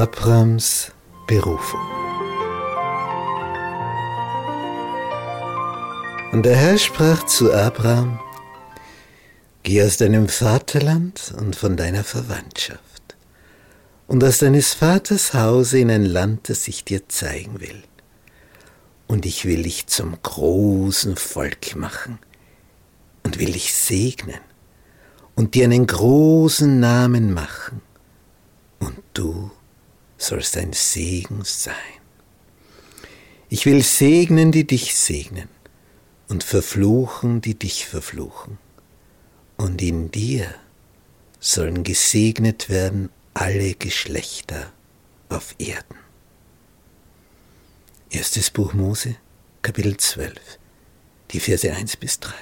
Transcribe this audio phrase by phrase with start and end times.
[0.00, 0.92] Abrams
[1.26, 1.80] Berufung.
[6.32, 8.18] Und der Herr sprach zu Abraham,
[9.62, 12.80] Geh aus deinem Vaterland und von deiner Verwandtschaft
[14.06, 17.82] und aus deines Vaters Hause in ein Land, das ich dir zeigen will.
[19.06, 22.18] Und ich will dich zum großen Volk machen
[23.22, 24.40] und will dich segnen
[25.34, 27.82] und dir einen großen Namen machen.
[28.78, 29.50] Und du
[30.16, 31.74] sollst ein Segen sein.
[33.48, 35.48] Ich will segnen, die dich segnen,
[36.28, 38.58] und verfluchen, die dich verfluchen.
[39.60, 40.54] Und in dir
[41.38, 44.72] sollen gesegnet werden alle Geschlechter
[45.28, 45.98] auf Erden.
[48.08, 49.16] Erstes Buch Mose,
[49.60, 50.32] Kapitel 12,
[51.30, 52.32] die Verse 1 bis 3.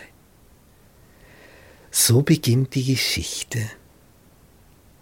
[1.91, 3.69] So beginnt die Geschichte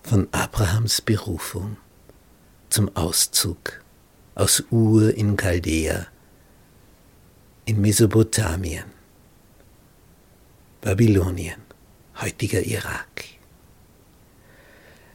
[0.03, 1.77] von Abrahams Berufung
[2.71, 3.85] zum Auszug
[4.35, 6.07] aus Ur in Chaldea,
[7.67, 8.87] in Mesopotamien,
[10.81, 11.66] Babylonien,
[12.21, 13.25] heutiger Irak.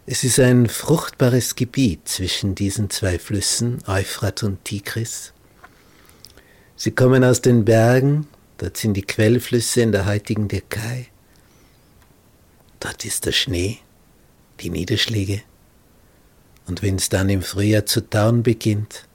[0.05, 5.33] Es ist ein fruchtbares Gebiet zwischen diesen zwei Flüssen, Euphrat und Tigris.
[6.75, 11.07] Sie kommen aus den Bergen, dort sind die Quellflüsse in der heutigen Türkei.
[12.79, 13.77] Dort ist der Schnee,
[14.59, 15.43] die Niederschläge.
[16.67, 19.07] Und wenn es dann im Frühjahr zu tauen beginnt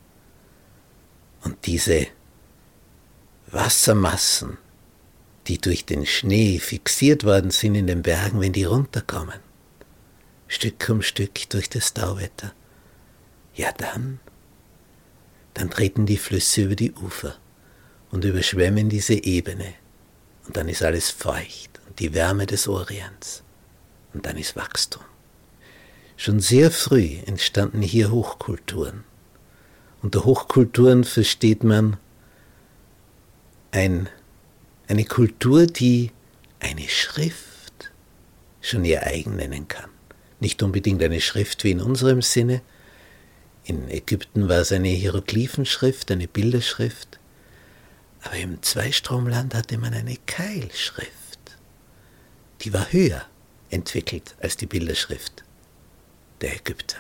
[1.43, 2.07] und diese
[3.49, 4.59] Wassermassen,
[5.47, 9.41] die durch den Schnee fixiert worden sind in den Bergen, wenn die runterkommen,
[10.49, 12.53] Stück um Stück durch das Tauwetter,
[13.55, 14.21] ja dann,
[15.55, 17.37] dann treten die Flüsse über die Ufer
[18.11, 19.75] und überschwemmen diese Ebene.
[20.47, 23.43] Und dann ist alles feucht und die Wärme des Orients.
[24.15, 25.03] Und dann ist Wachstum.
[26.17, 29.05] Schon sehr früh entstanden hier Hochkulturen.
[30.03, 31.97] Unter Hochkulturen versteht man
[33.71, 34.09] ein,
[34.89, 36.11] eine Kultur, die
[36.61, 37.93] eine Schrift
[38.61, 39.91] schon ihr eigen nennen kann.
[40.41, 42.63] Nicht unbedingt eine Schrift wie in unserem Sinne.
[43.65, 47.19] In Ägypten war es eine Hieroglyphenschrift, eine Bilderschrift.
[48.23, 51.13] Aber im Zweistromland hatte man eine Keilschrift.
[52.63, 53.25] Die war höher
[53.71, 55.45] entwickelt als die Bilderschrift
[56.41, 56.99] der Ägypter.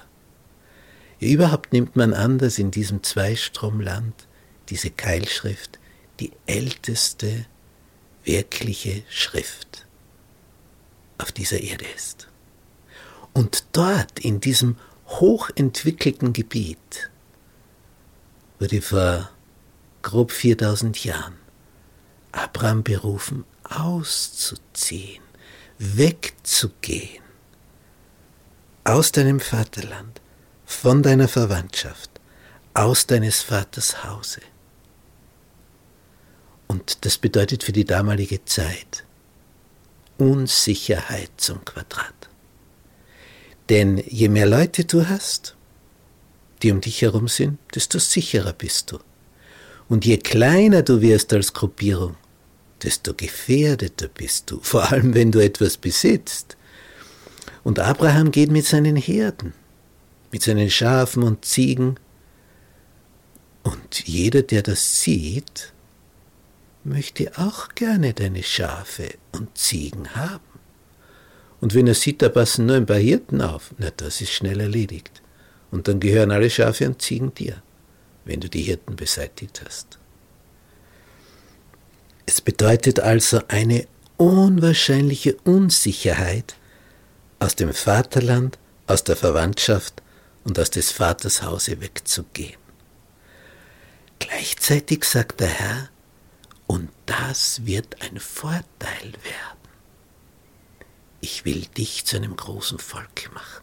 [1.21, 4.27] Überhaupt nimmt man an, dass in diesem Zweistromland
[4.69, 5.79] diese Keilschrift
[6.21, 7.47] die älteste
[8.27, 9.87] wirkliche Schrift
[11.19, 12.29] auf dieser Erde ist.
[13.33, 14.77] Und dort, in diesem
[15.07, 17.11] hochentwickelten Gebiet,
[18.59, 19.31] wurde vor
[20.03, 21.37] grob 4000 Jahren
[22.33, 25.23] Abraham berufen, auszuziehen,
[25.79, 27.23] wegzugehen
[28.85, 30.21] aus deinem Vaterland,
[30.65, 32.11] von deiner Verwandtschaft,
[32.75, 34.41] aus deines Vaters Hause.
[36.69, 39.04] Und das bedeutet für die damalige Zeit
[40.19, 42.15] Unsicherheit zum Quadrat.
[43.69, 45.56] Denn je mehr Leute du hast,
[46.62, 48.99] die um dich herum sind, desto sicherer bist du.
[49.88, 52.16] Und je kleiner du wirst als Gruppierung,
[52.83, 56.56] desto gefährdeter bist du, vor allem wenn du etwas besitzt,
[57.62, 59.53] und Abraham geht mit seinen Herden,
[60.31, 61.97] mit seinen Schafen und Ziegen.
[63.65, 65.72] Und jeder, der das sieht,
[66.87, 70.45] möchte auch gerne deine Schafe und Ziegen haben.
[71.61, 74.61] Und wenn er sieht, da passen nur ein paar Hirten auf, na, das ist schnell
[74.61, 75.23] erledigt.
[75.71, 77.63] Und dann gehören alle Schafe und Ziegen dir,
[78.25, 79.99] wenn du die Hirten beseitigt hast.
[82.25, 83.87] Es bedeutet also eine
[84.17, 86.57] unwahrscheinliche Unsicherheit,
[87.39, 90.03] aus dem Vaterland, aus der Verwandtschaft
[90.45, 92.57] und aus des Vaters Hause wegzugehen.
[94.19, 95.91] Gleichzeitig sagt der Herr,
[96.66, 99.57] und das wird ein Vorteil werden.
[101.21, 103.63] Ich will dich zu einem großen Volk machen.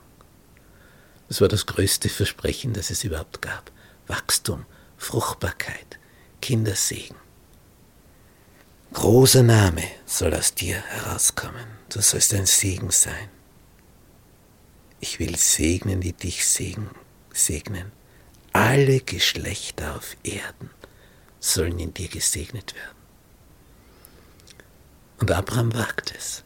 [1.27, 3.71] Das war das größte Versprechen, das es überhaupt gab.
[4.07, 4.65] Wachstum,
[4.97, 5.99] Fruchtbarkeit,
[6.41, 7.17] Kindersegen.
[8.93, 11.65] Großer Name soll aus dir herauskommen.
[11.89, 13.29] Du sollst ein Segen sein.
[14.99, 17.91] Ich will segnen, die dich segnen.
[18.51, 20.69] Alle Geschlechter auf Erden
[21.39, 22.92] sollen in dir gesegnet werden.
[25.23, 26.43] Und Abraham wagt es.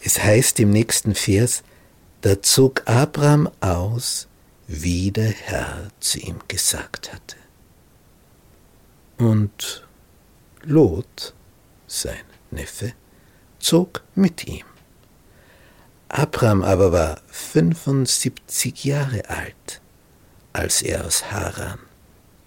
[0.00, 1.62] Es heißt im nächsten Vers,
[2.22, 4.26] Da zog Abraham aus,
[4.66, 7.36] wie der Herr zu ihm gesagt hatte.
[9.18, 9.86] Und
[10.62, 11.34] Lot,
[11.86, 12.94] sein Neffe,
[13.58, 14.64] zog mit ihm.
[16.08, 19.82] Abraham aber war 75 Jahre alt,
[20.54, 21.80] als er aus Haran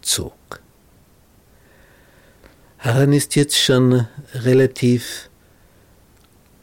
[0.01, 0.33] zog.
[2.83, 5.29] Haran ist jetzt schon relativ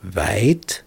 [0.02, 0.82] weit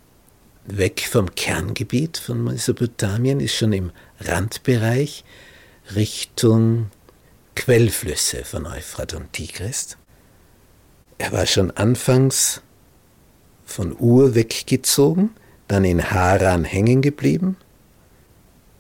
[0.65, 5.23] weg vom Kerngebiet von Mesopotamien, ist schon im Randbereich
[5.95, 6.91] Richtung
[7.55, 9.95] Quellflüsse von Euphrat und Tigris.
[11.17, 12.61] Er war schon anfangs
[13.65, 15.29] von Ur weggezogen,
[15.69, 17.55] dann in Haran hängen geblieben.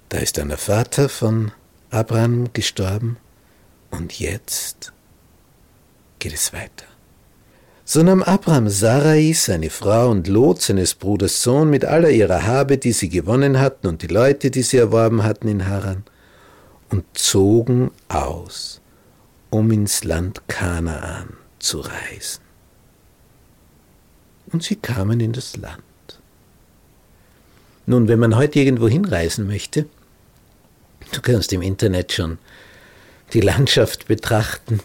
[0.09, 1.53] Da ist dann der Vater von
[1.91, 3.15] Abraham gestorben
[3.89, 4.91] und jetzt
[6.21, 6.85] geht es weiter.
[7.83, 12.77] So nahm Abraham Sarai, seine Frau und Lot, seines Bruders Sohn, mit aller ihrer Habe,
[12.77, 16.05] die sie gewonnen hatten, und die Leute, die sie erworben hatten in Haran,
[16.89, 18.79] und zogen aus,
[19.49, 22.43] um ins Land Kanaan zu reisen.
[24.53, 25.81] Und sie kamen in das Land.
[27.87, 29.87] Nun, wenn man heute irgendwo hinreisen möchte,
[31.13, 32.37] du kannst im Internet schon
[33.33, 34.81] die Landschaft betrachten,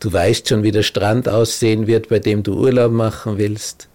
[0.00, 3.88] Du weißt schon, wie der Strand aussehen wird, bei dem du Urlaub machen willst.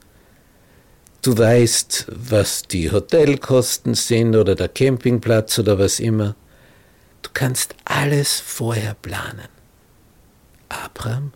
[1.24, 6.36] Du weißt, was die Hotelkosten sind oder der Campingplatz oder was immer.
[7.24, 9.48] Du kannst alles vorher planen.
[10.70, 11.34] Abraham,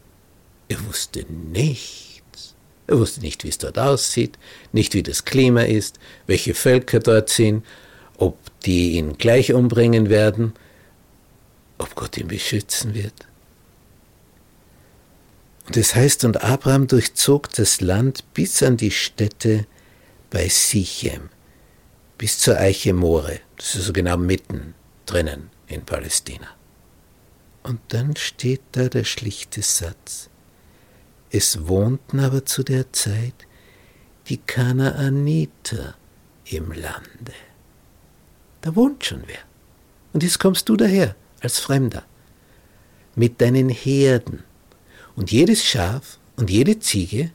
[0.67, 2.53] er wusste nichts.
[2.85, 4.37] Er wusste nicht, wie es dort aussieht,
[4.71, 7.65] nicht wie das Klima ist, welche Völker dort sind,
[8.17, 10.53] ob die ihn gleich umbringen werden,
[11.79, 13.28] ob Gott ihn beschützen wird.
[15.75, 19.67] Es heißt, und Abraham durchzog das Land bis an die Stätte
[20.31, 21.29] bei Sichem,
[22.17, 23.39] bis zur Eiche More.
[23.55, 24.73] Das ist so genau mitten
[25.05, 26.47] drinnen in Palästina.
[27.61, 30.29] Und dann steht da der schlichte Satz.
[31.29, 33.45] Es wohnten aber zu der Zeit
[34.27, 35.95] die Kanaaniter
[36.45, 37.33] im Lande.
[38.61, 39.39] Da wohnt schon wer.
[40.13, 42.03] Und jetzt kommst du daher als Fremder
[43.15, 44.43] mit deinen Herden
[45.19, 47.31] und jedes Schaf und jede Ziege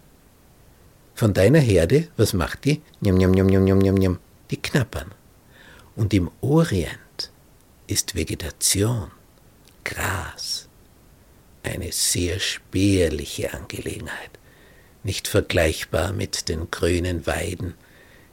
[1.15, 2.81] von deiner Herde, was macht die?
[3.03, 4.19] Njam, njam, njam, njam, njam, njam,
[4.51, 5.13] die knappern.
[5.95, 7.31] Und im Orient
[7.87, 9.11] ist Vegetation,
[9.85, 10.67] Gras,
[11.63, 14.31] eine sehr spärliche Angelegenheit,
[15.03, 17.75] nicht vergleichbar mit den grünen Weiden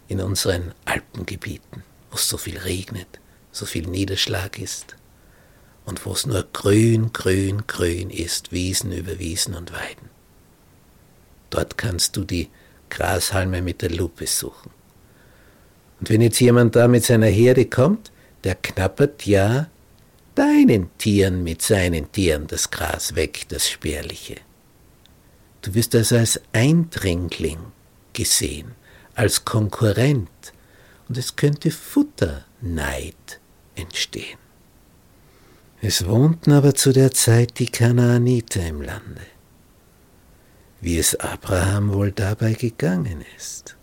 [0.07, 3.19] in unseren Alpengebieten, wo es so viel regnet,
[3.51, 4.95] so viel Niederschlag ist
[5.85, 10.09] und wo es nur grün, grün, grün ist, Wiesen über Wiesen und Weiden.
[11.49, 12.49] Dort kannst du die
[12.89, 14.71] Grashalme mit der Lupe suchen.
[15.99, 18.11] Und wenn jetzt jemand da mit seiner Herde kommt,
[18.43, 19.69] der knappert ja
[20.35, 24.37] deinen Tieren mit seinen Tieren das Gras weg, das Spärliche.
[25.61, 27.59] Du wirst also als Eindringling
[28.13, 28.71] gesehen,
[29.13, 30.29] als Konkurrent,
[31.07, 33.39] und es könnte Futterneid
[33.75, 34.40] entstehen.
[35.83, 39.25] Es wohnten aber zu der Zeit die Kanaaniter im Lande.
[40.79, 43.75] Wie es Abraham wohl dabei gegangen ist.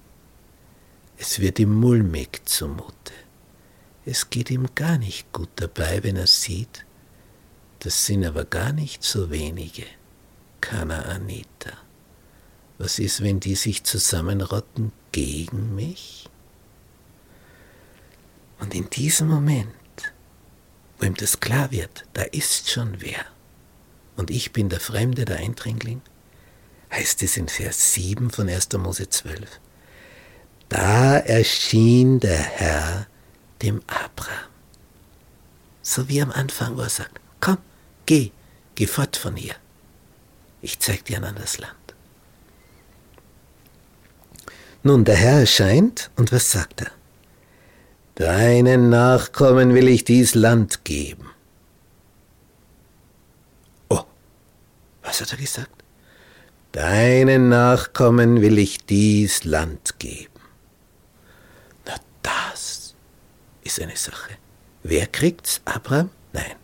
[1.17, 3.13] Es wird ihm mulmig zumute.
[4.05, 6.87] Es geht ihm gar nicht gut dabei, wenn er sieht,
[7.81, 9.85] das sind aber gar nicht so wenige
[10.61, 11.73] Kanaaniter.
[12.79, 16.31] Was ist, wenn die sich zusammenrotten gegen mich?
[18.61, 19.73] Und in diesem Moment
[20.99, 23.25] wo ihm das klar wird, da ist schon wer.
[24.17, 26.03] Und ich bin der Fremde, der Eindringling,
[26.93, 28.73] heißt es in Vers 7 von 1.
[28.73, 29.61] Mose 12.
[30.69, 33.07] Da erschien der Herr
[33.63, 34.49] dem Abraham.
[35.83, 37.59] So wie am Anfang, wo er sagt, komm,
[38.07, 38.33] geh,
[38.75, 39.55] geh fort von hier.
[40.61, 41.75] Ich zeig dir ein anderes Land.
[44.83, 46.91] Nun, der Herr erscheint und was sagt er?
[48.19, 51.31] Deinen Nachkommen will ich dies Land geben.
[53.89, 54.03] Oh,
[55.05, 55.85] was hat er gesagt?
[56.73, 60.41] Deinen Nachkommen will ich dies Land geben.
[61.87, 61.95] Na,
[62.25, 62.97] das
[63.63, 64.33] ist eine Sache.
[64.83, 65.61] Wer kriegt's?
[65.65, 66.11] Abraham?
[66.33, 66.57] Nein.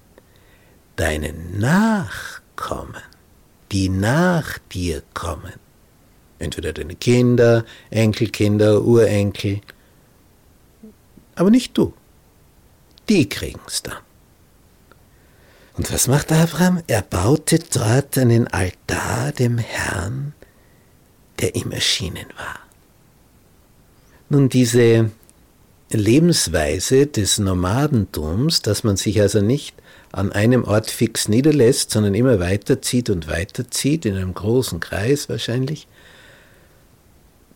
[0.96, 3.04] Deine Nachkommen,
[3.70, 5.52] die nach dir kommen.
[6.40, 9.60] Entweder deine Kinder, Enkelkinder, Urenkel
[11.34, 11.94] aber nicht du.
[13.08, 13.98] Die kriegen's dann.
[15.76, 16.82] Und was macht Abraham?
[16.86, 20.32] Er baute dort einen Altar dem Herrn,
[21.40, 22.60] der ihm erschienen war.
[24.28, 25.10] Nun, diese
[25.90, 29.74] Lebensweise des Nomadentums, dass man sich also nicht
[30.12, 35.88] an einem Ort fix niederlässt, sondern immer weiterzieht und weiterzieht, in einem großen Kreis wahrscheinlich.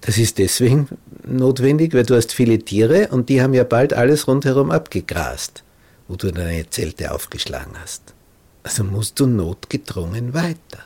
[0.00, 0.88] Das ist deswegen
[1.24, 5.64] notwendig, weil du hast viele Tiere und die haben ja bald alles rundherum abgegrast,
[6.06, 8.14] wo du deine Zelte aufgeschlagen hast.
[8.62, 10.84] Also musst du notgedrungen weiter.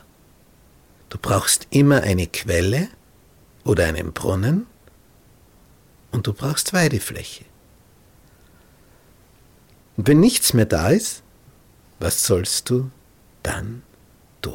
[1.09, 2.87] Du brauchst immer eine Quelle
[3.63, 4.65] oder einen Brunnen
[6.11, 7.45] und du brauchst Weidefläche.
[9.95, 11.21] Und wenn nichts mehr da ist,
[11.99, 12.89] was sollst du
[13.43, 13.83] dann
[14.41, 14.53] tun?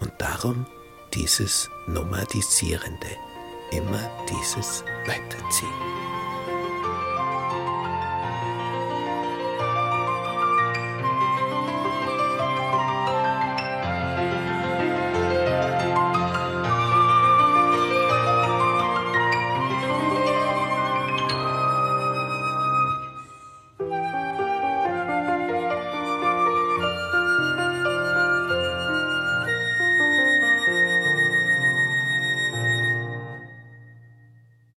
[0.00, 0.66] Und darum
[1.14, 3.16] dieses Nomadisierende,
[3.70, 6.01] immer dieses Weiterziehen.